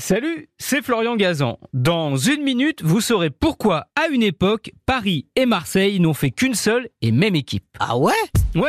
Salut, 0.00 0.48
c'est 0.58 0.80
Florian 0.80 1.16
Gazan. 1.16 1.58
Dans 1.72 2.16
une 2.16 2.44
minute, 2.44 2.82
vous 2.84 3.00
saurez 3.00 3.30
pourquoi, 3.30 3.88
à 3.96 4.06
une 4.06 4.22
époque, 4.22 4.70
Paris 4.86 5.26
et 5.34 5.44
Marseille 5.44 5.98
n'ont 5.98 6.14
fait 6.14 6.30
qu'une 6.30 6.54
seule 6.54 6.88
et 7.02 7.10
même 7.10 7.34
équipe. 7.34 7.64
Ah 7.80 7.98
ouais? 7.98 8.12
Ouais 8.54 8.68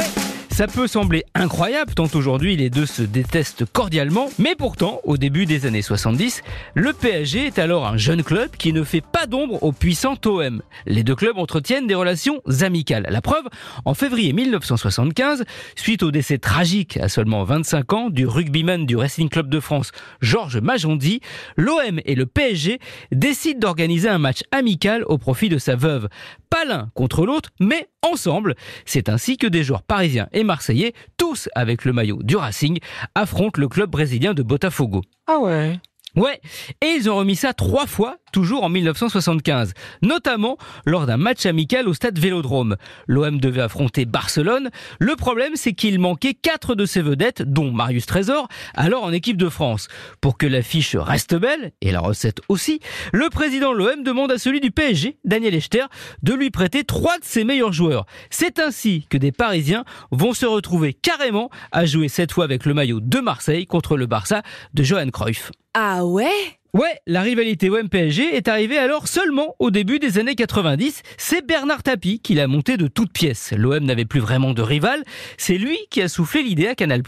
ça 0.60 0.68
peut 0.68 0.88
sembler 0.88 1.24
incroyable 1.36 1.94
tant 1.94 2.10
aujourd'hui 2.14 2.58
les 2.58 2.70
deux 2.70 2.86
se 2.86 3.02
détestent 3.02 3.64
cordialement, 3.64 4.30
mais 4.40 4.56
pourtant, 4.56 5.00
au 5.06 5.16
début 5.16 5.46
des 5.46 5.66
années 5.66 5.82
70, 5.82 6.42
le 6.74 6.92
PSG 6.92 7.46
est 7.46 7.60
alors 7.60 7.88
un 7.88 7.96
jeune 7.96 8.24
club 8.24 8.50
qui 8.58 8.74
ne 8.74 8.84
fait 8.84 9.00
pas 9.00 9.26
d'ombre 9.26 9.64
au 9.64 9.72
puissant 9.72 10.18
OM. 10.26 10.62
Les 10.86 11.04
deux 11.04 11.16
clubs 11.16 11.38
entretiennent 11.38 11.88
des 11.88 11.96
relations 11.96 12.42
amicales. 12.60 13.08
La 13.10 13.22
preuve, 13.22 13.46
en 13.86 13.94
février 13.94 14.34
1975, 14.34 15.46
suite 15.78 16.04
au 16.04 16.12
décès 16.12 16.40
tragique 16.40 16.98
à 16.98 17.08
seulement 17.08 17.46
25 17.46 17.94
ans 17.94 18.10
du 18.10 18.28
rugbyman 18.28 18.86
du 18.86 18.98
Racing 18.98 19.30
Club 19.30 19.48
de 19.50 19.62
France, 19.62 19.94
Georges 20.20 20.60
Majondi, 20.60 21.22
l'OM 21.56 22.02
et 22.04 22.16
le 22.16 22.26
PSG 22.26 22.80
décident 23.14 23.60
d'organiser 23.62 24.10
un 24.10 24.20
match 24.20 24.42
amical 24.52 25.06
au 25.06 25.18
profit 25.18 25.48
de 25.48 25.58
sa 25.58 25.78
veuve. 25.78 26.10
Pas 26.50 26.66
l'un 26.66 26.90
contre 26.96 27.26
l'autre, 27.26 27.52
mais 27.62 27.88
ensemble. 28.02 28.56
C'est 28.86 29.10
ainsi 29.10 29.38
que 29.38 29.48
des 29.48 29.64
joueurs 29.64 29.84
parisiens 29.84 30.28
et 30.34 30.44
marseillais, 30.50 30.94
tous 31.16 31.48
avec 31.54 31.86
le 31.86 31.94
maillot 31.94 32.24
du 32.24 32.36
Racing, 32.36 32.80
affrontent 33.14 33.62
le 33.62 33.68
club 33.68 33.92
brésilien 33.92 34.34
de 34.34 34.42
Botafogo. 34.42 35.04
Ah 35.28 35.38
ouais 35.40 35.80
Ouais, 36.16 36.42
et 36.82 36.88
ils 36.88 37.08
ont 37.08 37.18
remis 37.18 37.36
ça 37.36 37.54
trois 37.54 37.86
fois 37.86 38.18
toujours 38.32 38.64
en 38.64 38.70
1975, 38.70 39.74
notamment 40.02 40.58
lors 40.86 41.06
d'un 41.06 41.18
match 41.18 41.46
amical 41.46 41.88
au 41.88 41.94
stade 41.94 42.18
Vélodrome. 42.20 42.76
L'OM 43.08 43.40
devait 43.40 43.62
affronter 43.62 44.06
Barcelone. 44.06 44.70
Le 45.00 45.16
problème, 45.16 45.54
c'est 45.56 45.74
qu'il 45.74 46.00
manquait 46.00 46.34
quatre 46.34 46.76
de 46.76 46.86
ses 46.86 47.02
vedettes, 47.02 47.42
dont 47.42 47.72
Marius 47.72 48.06
Trésor, 48.06 48.48
alors 48.76 49.04
en 49.04 49.12
équipe 49.12 49.38
de 49.38 49.50
France. 49.50 49.88
Pour 50.22 50.38
que 50.38 50.48
l'affiche 50.48 50.96
reste 50.96 51.36
belle, 51.36 51.72
et 51.82 51.92
la 51.92 52.00
recette 52.00 52.42
aussi, 52.50 52.80
le 53.14 53.30
président 53.30 53.72
de 53.72 53.78
l'OM 53.78 54.04
demande 54.04 54.32
à 54.32 54.38
celui 54.38 54.60
du 54.60 54.72
PSG, 54.72 55.18
Daniel 55.26 55.56
Echter, 55.56 55.86
de 56.24 56.34
lui 56.34 56.50
prêter 56.50 56.84
trois 56.84 57.18
de 57.18 57.24
ses 57.24 57.44
meilleurs 57.44 57.74
joueurs. 57.74 58.06
C'est 58.30 58.60
ainsi 58.60 59.06
que 59.10 59.18
des 59.18 59.32
Parisiens 59.32 59.86
vont 60.12 60.34
se 60.34 60.46
retrouver 60.46 60.94
carrément 60.94 61.50
à 61.72 61.86
jouer 61.86 62.08
cette 62.08 62.32
fois 62.32 62.44
avec 62.44 62.66
le 62.66 62.74
maillot 62.74 63.00
de 63.00 63.20
Marseille 63.20 63.68
contre 63.68 63.98
le 63.98 64.06
Barça 64.06 64.42
de 64.74 64.84
Johan 64.84 65.10
Cruyff. 65.10 65.52
Ah 65.74 66.06
ouais? 66.06 66.59
Ouais, 66.76 67.00
la 67.08 67.24
rivalité 67.24 67.72
OM-PSG 67.72 68.36
est 68.36 68.48
arrivée 68.48 68.78
alors 68.78 69.08
seulement 69.08 69.56
au 69.58 69.72
début 69.72 69.98
des 69.98 70.20
années 70.20 70.36
90. 70.36 71.02
C'est 71.18 71.44
Bernard 71.44 71.82
Tapie 71.82 72.20
qui 72.20 72.36
l'a 72.36 72.46
monté 72.46 72.78
de 72.78 72.86
toutes 72.86 73.12
pièces. 73.12 73.54
L'OM 73.58 73.84
n'avait 73.84 74.06
plus 74.06 74.20
vraiment 74.20 74.54
de 74.54 74.62
rival. 74.62 75.04
C'est 75.38 75.58
lui 75.58 75.80
qui 75.90 76.00
a 76.00 76.08
soufflé 76.08 76.44
l'idée 76.44 76.68
à 76.68 76.76
Canal+, 76.76 77.02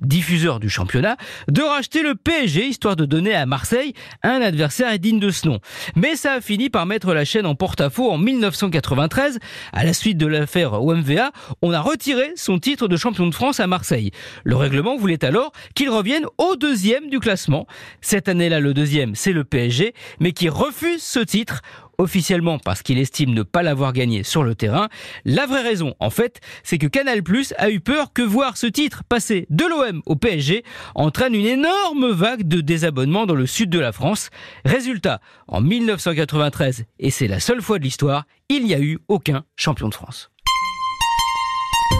diffuseur 0.00 0.58
du 0.58 0.68
championnat, 0.68 1.16
de 1.46 1.62
racheter 1.62 2.02
le 2.02 2.16
PSG 2.16 2.66
histoire 2.66 2.96
de 2.96 3.04
donner 3.04 3.32
à 3.36 3.46
Marseille 3.46 3.94
un 4.24 4.40
adversaire 4.40 4.98
digne 4.98 5.20
de 5.20 5.30
ce 5.30 5.46
nom. 5.46 5.60
Mais 5.94 6.16
ça 6.16 6.32
a 6.32 6.40
fini 6.40 6.68
par 6.68 6.84
mettre 6.84 7.14
la 7.14 7.24
chaîne 7.24 7.46
en 7.46 7.54
porte-à-faux 7.54 8.10
en 8.10 8.18
1993. 8.18 9.38
À 9.72 9.84
la 9.84 9.92
suite 9.92 10.18
de 10.18 10.26
l'affaire 10.26 10.82
OMVA, 10.82 11.30
on 11.62 11.70
a 11.70 11.80
retiré 11.80 12.32
son 12.34 12.58
titre 12.58 12.88
de 12.88 12.96
champion 12.96 13.28
de 13.28 13.34
France 13.34 13.60
à 13.60 13.68
Marseille. 13.68 14.10
Le 14.42 14.56
règlement 14.56 14.96
voulait 14.96 15.24
alors 15.24 15.52
qu'il 15.76 15.88
revienne 15.88 16.26
au 16.36 16.56
deuxième 16.56 17.08
du 17.10 17.20
classement. 17.20 17.68
Cette 18.00 18.28
année-là, 18.28 18.58
le 18.58 18.74
c'est 19.14 19.32
le 19.32 19.44
PSG, 19.44 19.94
mais 20.20 20.32
qui 20.32 20.48
refuse 20.48 21.02
ce 21.02 21.20
titre 21.20 21.60
officiellement 21.98 22.58
parce 22.58 22.82
qu'il 22.82 22.98
estime 22.98 23.34
ne 23.34 23.42
pas 23.42 23.62
l'avoir 23.62 23.92
gagné 23.92 24.22
sur 24.22 24.42
le 24.42 24.54
terrain. 24.54 24.88
La 25.24 25.46
vraie 25.46 25.62
raison, 25.62 25.94
en 26.00 26.10
fait, 26.10 26.40
c'est 26.62 26.78
que 26.78 26.86
Canal 26.86 27.22
Plus 27.22 27.54
a 27.58 27.70
eu 27.70 27.80
peur 27.80 28.12
que 28.12 28.22
voir 28.22 28.56
ce 28.56 28.66
titre 28.66 29.02
passer 29.08 29.46
de 29.50 29.64
l'OM 29.64 30.02
au 30.06 30.16
PSG 30.16 30.64
entraîne 30.94 31.34
une 31.34 31.46
énorme 31.46 32.10
vague 32.10 32.48
de 32.48 32.60
désabonnements 32.60 33.26
dans 33.26 33.34
le 33.34 33.46
sud 33.46 33.70
de 33.70 33.78
la 33.78 33.92
France. 33.92 34.30
Résultat, 34.64 35.20
en 35.48 35.60
1993, 35.60 36.84
et 36.98 37.10
c'est 37.10 37.28
la 37.28 37.40
seule 37.40 37.62
fois 37.62 37.78
de 37.78 37.84
l'histoire, 37.84 38.24
il 38.48 38.64
n'y 38.64 38.74
a 38.74 38.80
eu 38.80 38.98
aucun 39.08 39.44
champion 39.56 39.88
de 39.88 39.94
France. 39.94 40.30